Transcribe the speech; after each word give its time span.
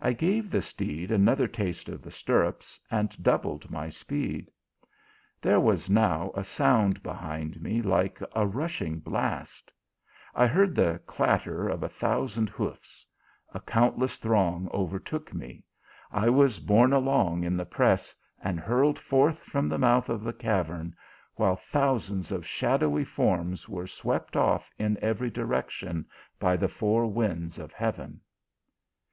I 0.00 0.12
gave 0.12 0.48
the 0.48 0.62
steed 0.62 1.10
another 1.10 1.48
taste 1.48 1.88
of 1.88 2.00
the 2.00 2.12
stir 2.12 2.44
rups, 2.44 2.78
and 2.88 3.20
doubled 3.20 3.68
my 3.68 3.88
speed. 3.88 4.52
There 5.42 5.58
was 5.58 5.90
now 5.90 6.30
a 6.36 6.44
sound 6.44 7.02
behind 7.02 7.60
me 7.60 7.82
like 7.82 8.20
a 8.32 8.46
rushing 8.46 9.00
blast; 9.00 9.72
I 10.36 10.46
heard 10.46 10.76
the 10.76 11.00
clatter 11.04 11.66
of 11.68 11.82
a 11.82 11.88
thousand 11.88 12.48
hoofs; 12.48 13.04
a 13.52 13.58
countless 13.58 14.18
throng 14.18 14.68
over 14.70 15.00
took 15.00 15.34
me; 15.34 15.64
I 16.12 16.28
was 16.30 16.60
borne 16.60 16.92
along 16.92 17.42
in 17.42 17.56
the 17.56 17.66
press, 17.66 18.14
and 18.40 18.60
hurled 18.60 18.94
GOVERNOR 18.98 19.10
MANGO 19.10 19.26
AND 19.26 19.34
SOLDIER. 19.38 19.50
201 19.50 19.50
forth 19.50 19.52
from 19.52 19.68
the 19.80 19.84
mouth 19.84 20.08
of 20.08 20.22
the 20.22 20.32
cavern, 20.40 20.94
while 21.34 21.60
thou 21.72 21.98
sands 21.98 22.30
of 22.30 22.46
shadowy 22.46 23.02
forms 23.02 23.68
were 23.68 23.88
swept 23.88 24.36
off 24.36 24.70
in 24.78 24.96
every 25.02 25.28
di 25.30 25.40
rection 25.42 26.04
by 26.38 26.56
the 26.56 26.68
four 26.68 27.08
winds 27.08 27.58
of 27.58 27.72
heaven. 27.72 28.20